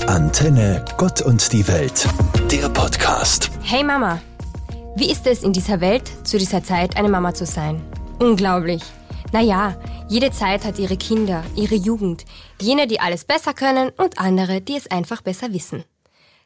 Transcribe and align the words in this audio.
Antenne 0.00 0.84
Gott 0.96 1.22
und 1.22 1.52
die 1.52 1.66
Welt, 1.68 2.08
der 2.50 2.68
Podcast. 2.70 3.50
Hey 3.62 3.84
Mama, 3.84 4.20
wie 4.96 5.10
ist 5.10 5.28
es 5.28 5.44
in 5.44 5.52
dieser 5.52 5.80
Welt 5.80 6.10
zu 6.26 6.38
dieser 6.38 6.64
Zeit 6.64 6.96
eine 6.96 7.08
Mama 7.08 7.34
zu 7.34 7.46
sein? 7.46 7.80
Unglaublich. 8.18 8.82
Naja, 9.32 9.80
jede 10.08 10.32
Zeit 10.32 10.64
hat 10.64 10.80
ihre 10.80 10.96
Kinder, 10.96 11.44
ihre 11.54 11.76
Jugend, 11.76 12.24
jene, 12.60 12.88
die 12.88 12.98
alles 12.98 13.24
besser 13.24 13.54
können 13.54 13.90
und 13.90 14.18
andere, 14.18 14.60
die 14.60 14.76
es 14.76 14.90
einfach 14.90 15.22
besser 15.22 15.52
wissen. 15.52 15.84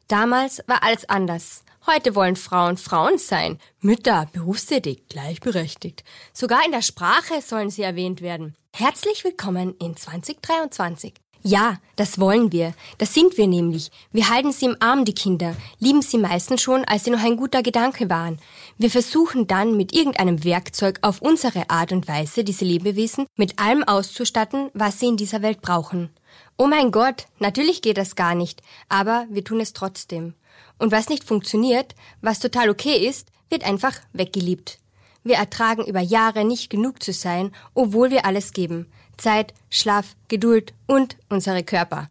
Damals 0.06 0.62
war 0.66 0.82
alles 0.82 1.08
anders. 1.08 1.64
Heute 1.86 2.14
wollen 2.14 2.36
Frauen 2.36 2.76
Frauen 2.76 3.16
sein, 3.16 3.58
Mütter 3.80 4.28
berufstätig, 4.32 5.08
gleichberechtigt. 5.08 6.04
Sogar 6.34 6.64
in 6.66 6.72
der 6.72 6.82
Sprache 6.82 7.40
sollen 7.40 7.70
sie 7.70 7.82
erwähnt 7.82 8.20
werden. 8.20 8.54
Herzlich 8.74 9.24
willkommen 9.24 9.74
in 9.78 9.96
2023. 9.96 11.14
Ja, 11.48 11.78
das 11.94 12.18
wollen 12.18 12.50
wir. 12.50 12.74
Das 12.98 13.14
sind 13.14 13.38
wir 13.38 13.46
nämlich. 13.46 13.92
Wir 14.10 14.30
halten 14.30 14.50
sie 14.50 14.64
im 14.64 14.76
Arm, 14.80 15.04
die 15.04 15.14
Kinder, 15.14 15.54
lieben 15.78 16.02
sie 16.02 16.18
meistens 16.18 16.60
schon, 16.60 16.84
als 16.84 17.04
sie 17.04 17.12
noch 17.12 17.22
ein 17.22 17.36
guter 17.36 17.62
Gedanke 17.62 18.10
waren. 18.10 18.40
Wir 18.78 18.90
versuchen 18.90 19.46
dann 19.46 19.76
mit 19.76 19.92
irgendeinem 19.94 20.42
Werkzeug 20.42 20.98
auf 21.02 21.22
unsere 21.22 21.70
Art 21.70 21.92
und 21.92 22.08
Weise 22.08 22.42
diese 22.42 22.64
Lebewesen 22.64 23.26
mit 23.36 23.60
allem 23.60 23.84
auszustatten, 23.84 24.70
was 24.74 24.98
sie 24.98 25.06
in 25.06 25.16
dieser 25.16 25.40
Welt 25.40 25.62
brauchen. 25.62 26.10
Oh 26.58 26.66
mein 26.66 26.90
Gott, 26.90 27.26
natürlich 27.38 27.80
geht 27.80 27.98
das 27.98 28.16
gar 28.16 28.34
nicht, 28.34 28.60
aber 28.88 29.28
wir 29.30 29.44
tun 29.44 29.60
es 29.60 29.72
trotzdem. 29.72 30.34
Und 30.80 30.90
was 30.90 31.08
nicht 31.08 31.22
funktioniert, 31.22 31.94
was 32.22 32.40
total 32.40 32.70
okay 32.70 33.06
ist, 33.06 33.28
wird 33.50 33.62
einfach 33.62 33.94
weggeliebt. 34.12 34.80
Wir 35.22 35.36
ertragen 35.36 35.84
über 35.84 36.00
Jahre 36.00 36.44
nicht 36.44 36.70
genug 36.70 37.04
zu 37.04 37.12
sein, 37.12 37.52
obwohl 37.72 38.10
wir 38.10 38.24
alles 38.24 38.52
geben. 38.52 38.86
Zeit, 39.16 39.54
Schlaf, 39.70 40.14
Geduld 40.28 40.72
und 40.86 41.16
unsere 41.28 41.62
Körper. 41.62 42.08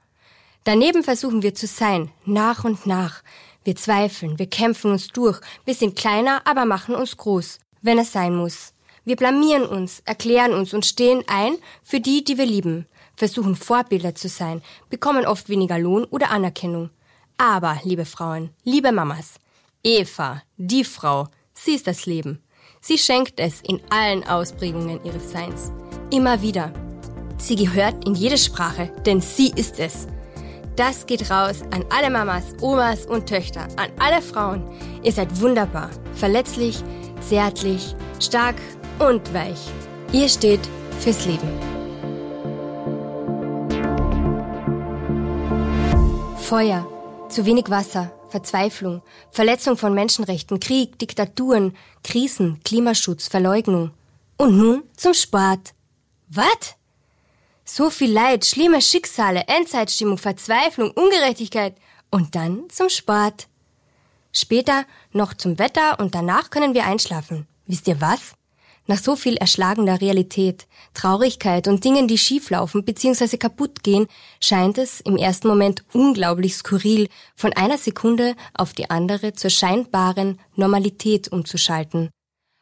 Daneben 0.64 1.04
versuchen 1.04 1.44
wir 1.44 1.54
zu 1.54 1.68
sein, 1.68 2.12
nach 2.26 2.64
und 2.64 2.86
nach. 2.86 3.22
Wir 3.64 3.76
zweifeln, 3.76 4.40
wir 4.40 4.48
kämpfen 4.48 4.92
uns 4.92 5.08
durch, 5.08 5.40
wir 5.66 5.74
sind 5.74 5.96
kleiner, 5.96 6.42
aber 6.46 6.66
machen 6.66 6.96
uns 6.96 7.18
groß, 7.18 7.60
wenn 7.82 8.00
es 8.00 8.12
sein 8.12 8.36
muss. 8.36 8.74
Wir 9.06 9.16
blamieren 9.16 9.66
uns, 9.66 10.02
erklären 10.06 10.54
uns 10.54 10.74
und 10.74 10.86
stehen 10.86 11.24
ein 11.28 11.58
für 11.84 12.00
die, 12.00 12.24
die 12.24 12.38
wir 12.38 12.46
lieben, 12.46 12.88
versuchen 13.16 13.56
Vorbilder 13.56 14.16
zu 14.16 14.28
sein, 14.28 14.62
bekommen 14.90 15.26
oft 15.26 15.50
weniger 15.50 15.78
Lohn 15.78 16.06
oder 16.06 16.32
Anerkennung. 16.32 16.90
Aber, 17.38 17.80
liebe 17.84 18.06
Frauen, 18.06 18.50
liebe 18.64 18.92
Mamas, 18.92 19.36
Eva, 19.84 20.42
die 20.58 20.84
Frau, 20.84 21.28
sie 21.54 21.76
ist 21.76 21.86
das 21.86 22.06
Leben. 22.06 22.42
Sie 22.82 22.98
schenkt 22.98 23.40
es 23.40 23.62
in 23.62 23.82
allen 23.90 24.24
Ausprägungen 24.28 25.04
ihres 25.04 25.32
Seins. 25.32 25.72
Immer 26.12 26.42
wieder. 26.42 26.72
Sie 27.38 27.56
gehört 27.56 28.06
in 28.06 28.16
jede 28.16 28.38
Sprache, 28.38 28.92
denn 29.06 29.22
sie 29.22 29.52
ist 29.56 29.80
es. 29.80 30.08
Das 30.76 31.06
geht 31.06 31.30
raus 31.30 31.62
an 31.72 31.86
alle 31.90 32.10
Mamas, 32.10 32.44
Omas 32.62 33.06
und 33.06 33.28
Töchter, 33.28 33.68
an 33.78 33.90
alle 34.00 34.22
Frauen. 34.22 34.64
Ihr 35.04 35.12
seid 35.12 35.40
wunderbar, 35.40 35.90
verletzlich, 36.16 36.84
zärtlich, 37.22 37.96
stark 38.20 38.56
und 39.00 39.34
weich. 39.34 39.70
Ihr 40.12 40.28
steht 40.28 40.62
fürs 41.00 41.26
Leben. 41.26 41.48
Feuer, 46.38 46.86
zu 47.30 47.46
wenig 47.46 47.70
Wasser, 47.70 48.12
Verzweiflung, 48.30 49.02
Verletzung 49.32 49.78
von 49.78 49.94
Menschenrechten, 49.94 50.60
Krieg, 50.60 51.00
Diktaturen, 51.00 51.76
Krisen, 52.04 52.60
Klimaschutz, 52.64 53.28
Verleugnung. 53.28 53.92
Und 54.38 54.58
nun 54.58 54.84
zum 54.98 55.14
Sport. 55.14 55.74
Was? 56.28 56.76
So 57.68 57.90
viel 57.90 58.12
Leid, 58.12 58.46
schlimme 58.46 58.80
Schicksale, 58.80 59.46
Endzeitstimmung, 59.48 60.20
Verzweiflung, 60.20 60.92
Ungerechtigkeit 60.92 61.76
und 62.12 62.36
dann 62.36 62.70
zum 62.70 62.90
Sport. 62.90 63.48
Später 64.32 64.86
noch 65.12 65.34
zum 65.34 65.58
Wetter 65.58 66.00
und 66.00 66.14
danach 66.14 66.52
können 66.52 66.76
wir 66.76 66.86
einschlafen. 66.86 67.48
Wisst 67.66 67.88
ihr 67.88 68.00
was? 68.00 68.36
Nach 68.86 69.00
so 69.00 69.16
viel 69.16 69.36
erschlagender 69.38 70.00
Realität, 70.00 70.68
Traurigkeit 70.94 71.68
und 71.68 71.84
Dingen, 71.84 72.08
die 72.08 72.20
schieflaufen 72.20 72.86
bzw. 72.86 73.38
kaputt 73.38 73.82
gehen, 73.82 74.06
scheint 74.40 74.78
es 74.78 75.02
im 75.02 75.18
ersten 75.18 75.48
Moment 75.48 75.84
unglaublich 75.92 76.56
skurril, 76.56 77.10
von 77.36 77.52
einer 77.54 77.80
Sekunde 77.80 78.36
auf 78.54 78.74
die 78.74 78.92
andere 78.92 79.34
zur 79.34 79.50
scheinbaren 79.50 80.40
Normalität 80.56 81.32
umzuschalten. 81.32 82.12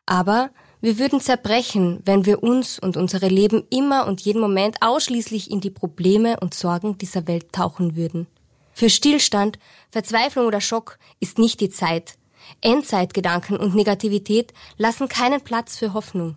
Aber 0.06 0.52
wir 0.84 1.00
würden 1.00 1.22
zerbrechen, 1.22 2.02
wenn 2.04 2.26
wir 2.26 2.44
uns 2.44 2.78
und 2.78 2.98
unsere 2.98 3.30
Leben 3.30 3.64
immer 3.70 4.06
und 4.06 4.20
jeden 4.20 4.42
Moment 4.42 4.82
ausschließlich 4.82 5.50
in 5.50 5.62
die 5.62 5.70
Probleme 5.70 6.38
und 6.42 6.54
Sorgen 6.54 6.98
dieser 6.98 7.26
Welt 7.26 7.54
tauchen 7.54 7.96
würden. 7.96 8.28
Für 8.74 8.90
Stillstand, 8.90 9.60
Verzweiflung 9.92 10.46
oder 10.46 10.60
Schock 10.60 11.00
ist 11.22 11.40
nicht 11.40 11.62
die 11.62 11.70
Zeit. 11.70 12.16
Endzeitgedanken 12.60 13.56
und 13.56 13.76
Negativität 13.76 14.54
lassen 14.76 15.08
keinen 15.08 15.40
Platz 15.40 15.78
für 15.78 15.94
Hoffnung. 15.94 16.36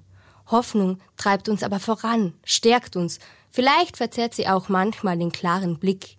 Hoffnung 0.49 1.01
treibt 1.17 1.49
uns 1.49 1.65
aber 1.65 1.81
voran, 1.81 2.33
stärkt 2.45 2.95
uns. 2.95 3.19
Vielleicht 3.51 3.97
verzerrt 3.97 4.33
sie 4.33 4.47
auch 4.47 4.69
manchmal 4.69 5.19
den 5.19 5.33
klaren 5.33 5.81
Blick. 5.81 6.19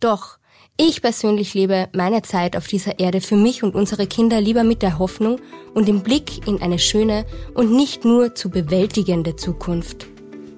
Doch 0.00 0.38
ich 0.76 1.02
persönlich 1.02 1.54
lebe 1.54 1.88
meine 1.92 2.22
Zeit 2.22 2.56
auf 2.56 2.68
dieser 2.68 3.00
Erde 3.00 3.20
für 3.20 3.36
mich 3.36 3.64
und 3.64 3.74
unsere 3.74 4.06
Kinder 4.06 4.40
lieber 4.40 4.62
mit 4.62 4.80
der 4.80 4.98
Hoffnung 4.98 5.40
und 5.74 5.88
dem 5.88 6.02
Blick 6.02 6.46
in 6.46 6.62
eine 6.62 6.78
schöne 6.78 7.26
und 7.54 7.72
nicht 7.72 8.04
nur 8.04 8.36
zu 8.36 8.48
bewältigende 8.48 9.34
Zukunft. 9.34 10.06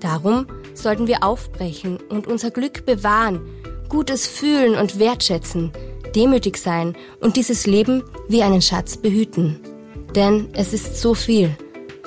Darum 0.01 0.47
sollten 0.75 1.07
wir 1.07 1.25
aufbrechen 1.25 1.99
und 2.09 2.27
unser 2.27 2.51
Glück 2.51 2.85
bewahren, 2.85 3.41
Gutes 3.89 4.29
fühlen 4.29 4.77
und 4.77 4.99
wertschätzen, 4.99 5.73
demütig 6.15 6.59
sein 6.59 6.97
und 7.21 7.37
dieses 7.37 7.67
Leben 7.67 8.03
wie 8.29 8.43
einen 8.43 8.63
Schatz 8.63 8.99
behüten. 8.99 9.61
Denn 10.15 10.49
es 10.53 10.73
ist 10.73 11.01
so 11.01 11.15
viel, 11.15 11.57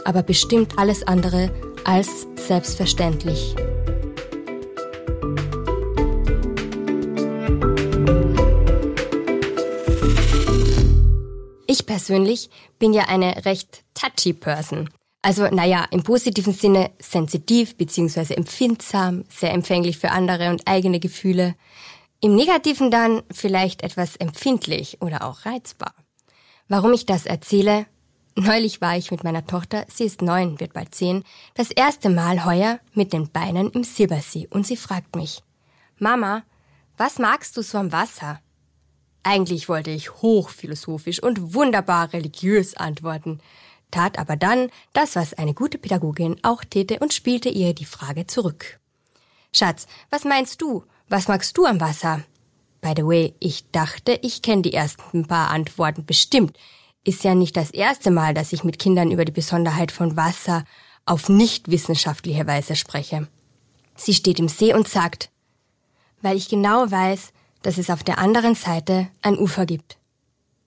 aber 0.05 0.23
bestimmt 0.23 0.77
alles 0.77 1.05
andere 1.07 1.51
als 1.83 2.27
selbstverständlich. 2.35 3.55
Ich 11.83 11.87
persönlich 11.87 12.49
bin 12.79 12.93
ja 12.93 13.09
eine 13.09 13.43
recht 13.43 13.83
touchy 13.93 14.31
Person. 14.31 14.89
Also, 15.21 15.49
naja, 15.49 15.85
im 15.91 16.01
positiven 16.01 16.53
Sinne 16.53 16.91
sensitiv 16.97 17.75
bzw. 17.75 18.35
empfindsam, 18.35 19.25
sehr 19.27 19.51
empfänglich 19.51 19.97
für 19.97 20.11
andere 20.11 20.49
und 20.49 20.65
eigene 20.65 21.01
Gefühle. 21.01 21.55
Im 22.21 22.35
negativen 22.35 22.89
dann 22.89 23.21
vielleicht 23.29 23.81
etwas 23.81 24.15
empfindlich 24.15 25.01
oder 25.01 25.25
auch 25.25 25.45
reizbar. 25.45 25.93
Warum 26.69 26.93
ich 26.93 27.05
das 27.05 27.25
erzähle? 27.25 27.85
Neulich 28.35 28.79
war 28.79 28.95
ich 28.95 29.11
mit 29.11 29.25
meiner 29.25 29.45
Tochter, 29.45 29.85
sie 29.93 30.05
ist 30.05 30.21
neun, 30.21 30.61
wird 30.61 30.71
bald 30.71 30.95
zehn, 30.95 31.25
das 31.53 31.69
erste 31.69 32.09
Mal 32.09 32.45
heuer 32.45 32.79
mit 32.93 33.11
den 33.11 33.29
Beinen 33.29 33.71
im 33.71 33.83
Silbersee 33.83 34.47
und 34.49 34.65
sie 34.65 34.77
fragt 34.77 35.17
mich, 35.17 35.43
Mama, 35.99 36.43
was 36.95 37.19
magst 37.19 37.57
du 37.57 37.61
so 37.61 37.77
am 37.77 37.91
Wasser? 37.91 38.39
Eigentlich 39.23 39.69
wollte 39.69 39.89
ich 39.89 40.15
hochphilosophisch 40.21 41.23
und 41.23 41.53
wunderbar 41.53 42.11
religiös 42.11 42.75
antworten, 42.75 43.39
tat 43.89 44.19
aber 44.19 44.35
dann 44.35 44.69
das, 44.91 45.15
was 45.15 45.33
eine 45.33 45.53
gute 45.53 45.77
Pädagogin 45.77 46.37
auch 46.43 46.63
täte 46.63 46.99
und 46.99 47.13
spielte 47.13 47.49
ihr 47.49 47.73
die 47.73 47.85
Frage 47.85 48.27
zurück. 48.27 48.79
Schatz, 49.53 49.87
was 50.09 50.25
meinst 50.25 50.61
du? 50.61 50.83
Was 51.07 51.27
magst 51.27 51.57
du 51.57 51.65
am 51.65 51.79
Wasser? 51.79 52.21
By 52.81 52.93
the 52.97 53.05
way, 53.05 53.33
ich 53.39 53.69
dachte, 53.71 54.19
ich 54.21 54.41
kenne 54.41 54.63
die 54.63 54.73
ersten 54.73 55.25
paar 55.25 55.51
Antworten 55.51 56.05
bestimmt. 56.05 56.57
Ist 57.05 57.23
ja 57.23 57.35
nicht 57.35 57.55
das 57.55 57.71
erste 57.71 58.11
Mal, 58.11 58.33
dass 58.33 58.51
ich 58.51 58.63
mit 58.63 58.79
Kindern 58.79 59.11
über 59.11 59.23
die 59.23 59.31
Besonderheit 59.31 59.91
von 59.91 60.17
Wasser 60.17 60.65
auf 61.05 61.29
nicht 61.29 61.69
wissenschaftliche 61.69 62.47
Weise 62.47 62.75
spreche. 62.75 63.27
Sie 63.95 64.13
steht 64.13 64.39
im 64.39 64.47
See 64.49 64.73
und 64.73 64.87
sagt, 64.87 65.29
weil 66.21 66.35
ich 66.35 66.49
genau 66.49 66.89
weiß, 66.89 67.31
dass 67.63 67.77
es 67.77 67.89
auf 67.89 68.03
der 68.03 68.19
anderen 68.19 68.55
Seite 68.55 69.07
ein 69.21 69.37
Ufer 69.37 69.65
gibt. 69.65 69.97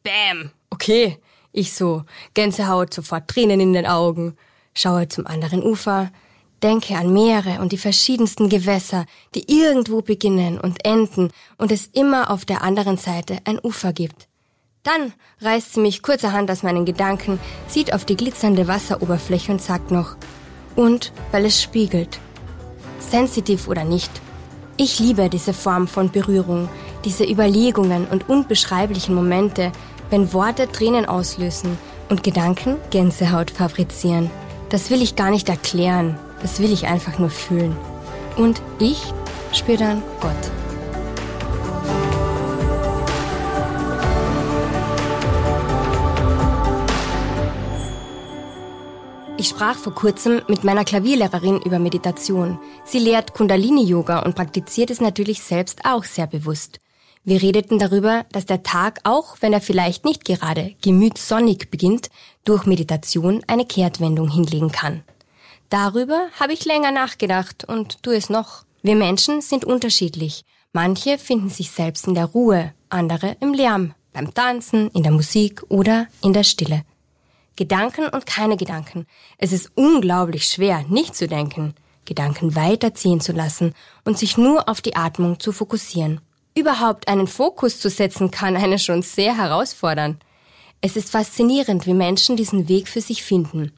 Bäm! 0.02 0.50
Okay, 0.70 1.18
ich 1.52 1.72
so, 1.72 2.04
Gänsehaut, 2.34 2.92
sofort 2.92 3.28
Tränen 3.28 3.60
in 3.60 3.72
den 3.72 3.86
Augen, 3.86 4.36
schaue 4.74 5.08
zum 5.08 5.26
anderen 5.26 5.62
Ufer, 5.62 6.10
denke 6.62 6.96
an 6.96 7.12
Meere 7.12 7.60
und 7.60 7.72
die 7.72 7.78
verschiedensten 7.78 8.48
Gewässer, 8.48 9.06
die 9.34 9.44
irgendwo 9.46 10.02
beginnen 10.02 10.58
und 10.58 10.84
enden 10.84 11.30
und 11.58 11.70
es 11.70 11.86
immer 11.86 12.30
auf 12.30 12.44
der 12.44 12.62
anderen 12.62 12.96
Seite 12.96 13.38
ein 13.44 13.58
Ufer 13.62 13.92
gibt. 13.92 14.28
Dann 14.82 15.12
reißt 15.40 15.74
sie 15.74 15.80
mich 15.80 16.02
kurzerhand 16.02 16.50
aus 16.50 16.62
meinen 16.62 16.84
Gedanken, 16.84 17.40
sieht 17.66 17.92
auf 17.92 18.04
die 18.04 18.16
glitzernde 18.16 18.68
Wasseroberfläche 18.68 19.52
und 19.52 19.60
sagt 19.60 19.90
noch, 19.90 20.16
und 20.76 21.12
weil 21.32 21.46
es 21.46 21.60
spiegelt. 21.60 22.20
Sensitiv 23.00 23.66
oder 23.68 23.84
nicht, 23.84 24.10
ich 24.76 24.98
liebe 24.98 25.30
diese 25.30 25.54
Form 25.54 25.88
von 25.88 26.10
Berührung, 26.10 26.68
diese 27.06 27.24
Überlegungen 27.24 28.04
und 28.08 28.28
unbeschreiblichen 28.28 29.14
Momente, 29.14 29.70
wenn 30.10 30.32
Worte 30.32 30.66
Tränen 30.66 31.06
auslösen 31.06 31.78
und 32.08 32.24
Gedanken 32.24 32.78
Gänsehaut 32.90 33.52
fabrizieren. 33.52 34.28
Das 34.70 34.90
will 34.90 35.00
ich 35.00 35.14
gar 35.14 35.30
nicht 35.30 35.48
erklären, 35.48 36.18
das 36.42 36.58
will 36.58 36.72
ich 36.72 36.88
einfach 36.88 37.20
nur 37.20 37.30
fühlen. 37.30 37.76
Und 38.36 38.60
ich 38.80 39.00
spüre 39.52 39.78
dann 39.78 40.02
Gott. 40.20 40.32
Ich 49.38 49.50
sprach 49.50 49.76
vor 49.76 49.94
kurzem 49.94 50.40
mit 50.48 50.64
meiner 50.64 50.84
Klavierlehrerin 50.84 51.60
über 51.62 51.78
Meditation. 51.78 52.58
Sie 52.84 52.98
lehrt 52.98 53.32
Kundalini-Yoga 53.32 54.24
und 54.24 54.34
praktiziert 54.34 54.90
es 54.90 55.00
natürlich 55.00 55.40
selbst 55.40 55.84
auch 55.84 56.02
sehr 56.02 56.26
bewusst. 56.26 56.80
Wir 57.26 57.42
redeten 57.42 57.80
darüber, 57.80 58.24
dass 58.30 58.46
der 58.46 58.62
Tag, 58.62 59.00
auch 59.02 59.38
wenn 59.40 59.52
er 59.52 59.60
vielleicht 59.60 60.04
nicht 60.04 60.24
gerade 60.24 60.76
gemütssonnig 60.80 61.72
beginnt, 61.72 62.08
durch 62.44 62.66
Meditation 62.66 63.42
eine 63.48 63.66
Kehrtwendung 63.66 64.30
hinlegen 64.30 64.70
kann. 64.70 65.02
Darüber 65.68 66.28
habe 66.38 66.52
ich 66.52 66.64
länger 66.64 66.92
nachgedacht 66.92 67.64
und 67.64 68.00
tu 68.04 68.12
es 68.12 68.30
noch. 68.30 68.64
Wir 68.80 68.94
Menschen 68.94 69.40
sind 69.40 69.64
unterschiedlich. 69.64 70.44
Manche 70.72 71.18
finden 71.18 71.50
sich 71.50 71.72
selbst 71.72 72.06
in 72.06 72.14
der 72.14 72.26
Ruhe, 72.26 72.72
andere 72.90 73.36
im 73.40 73.54
Lärm, 73.54 73.94
beim 74.12 74.32
Tanzen, 74.32 74.88
in 74.92 75.02
der 75.02 75.10
Musik 75.10 75.64
oder 75.68 76.06
in 76.22 76.32
der 76.32 76.44
Stille. 76.44 76.84
Gedanken 77.56 78.06
und 78.06 78.24
keine 78.26 78.56
Gedanken. 78.56 79.04
Es 79.36 79.50
ist 79.50 79.72
unglaublich 79.74 80.46
schwer, 80.46 80.84
nicht 80.88 81.16
zu 81.16 81.26
denken, 81.26 81.74
Gedanken 82.04 82.54
weiterziehen 82.54 83.20
zu 83.20 83.32
lassen 83.32 83.74
und 84.04 84.16
sich 84.16 84.38
nur 84.38 84.68
auf 84.68 84.80
die 84.80 84.94
Atmung 84.94 85.40
zu 85.40 85.50
fokussieren. 85.50 86.20
Überhaupt 86.56 87.06
einen 87.06 87.26
Fokus 87.26 87.80
zu 87.80 87.90
setzen 87.90 88.30
kann 88.30 88.56
eine 88.56 88.78
schon 88.78 89.02
sehr 89.02 89.36
herausfordern. 89.36 90.18
Es 90.80 90.96
ist 90.96 91.10
faszinierend, 91.10 91.86
wie 91.86 91.92
Menschen 91.92 92.34
diesen 92.34 92.66
Weg 92.66 92.88
für 92.88 93.02
sich 93.02 93.22
finden. 93.22 93.72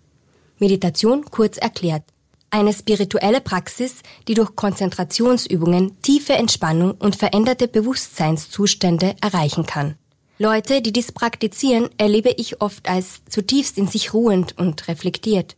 Meditation 0.61 1.25
kurz 1.25 1.59
erklärt. 1.59 2.05
Eine 2.51 2.73
spirituelle 2.73 3.41
Praxis, 3.41 3.97
die 4.29 4.35
durch 4.35 4.55
Konzentrationsübungen 4.55 6.01
tiefe 6.03 6.35
Entspannung 6.35 6.93
und 6.93 7.17
veränderte 7.17 7.67
Bewusstseinszustände 7.67 9.17
erreichen 9.21 9.67
kann. 9.67 9.97
Leute, 10.39 10.81
die 10.81 10.93
dies 10.93 11.11
praktizieren, 11.11 11.91
erlebe 11.99 12.31
ich 12.31 12.63
oft 12.63 12.89
als 12.89 13.25
zutiefst 13.29 13.77
in 13.77 13.89
sich 13.89 14.15
ruhend 14.15 14.57
und 14.57 14.87
reflektiert. 14.87 15.57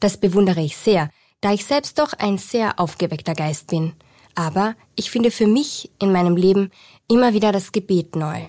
Das 0.00 0.16
bewundere 0.16 0.62
ich 0.62 0.78
sehr, 0.78 1.10
da 1.42 1.52
ich 1.52 1.66
selbst 1.66 1.98
doch 1.98 2.14
ein 2.14 2.38
sehr 2.38 2.80
aufgeweckter 2.80 3.34
Geist 3.34 3.66
bin. 3.66 3.92
Aber 4.34 4.74
ich 4.96 5.10
finde 5.10 5.30
für 5.30 5.46
mich 5.46 5.90
in 5.98 6.12
meinem 6.12 6.36
Leben 6.36 6.70
immer 7.08 7.34
wieder 7.34 7.52
das 7.52 7.72
Gebet 7.72 8.16
neu. 8.16 8.40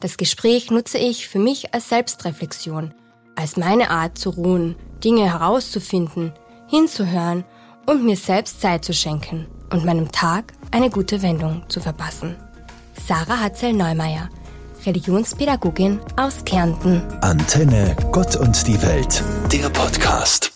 Das 0.00 0.16
Gespräch 0.16 0.70
nutze 0.70 0.98
ich 0.98 1.28
für 1.28 1.38
mich 1.38 1.74
als 1.74 1.88
Selbstreflexion, 1.88 2.94
als 3.34 3.56
meine 3.56 3.90
Art 3.90 4.18
zu 4.18 4.30
ruhen, 4.30 4.76
Dinge 5.02 5.24
herauszufinden, 5.24 6.32
hinzuhören 6.68 7.44
und 7.86 8.04
mir 8.04 8.16
selbst 8.16 8.60
Zeit 8.60 8.84
zu 8.84 8.92
schenken 8.92 9.46
und 9.70 9.84
meinem 9.84 10.12
Tag 10.12 10.52
eine 10.70 10.90
gute 10.90 11.22
Wendung 11.22 11.62
zu 11.68 11.80
verpassen. 11.80 12.36
Sarah 13.06 13.40
Hatzel-Neumeier 13.40 14.28
Religionspädagogin 14.86 16.00
aus 16.16 16.44
Kärnten. 16.44 17.02
Antenne 17.20 17.96
Gott 18.12 18.36
und 18.36 18.66
die 18.66 18.80
Welt, 18.82 19.22
der 19.52 19.68
Podcast. 19.70 20.55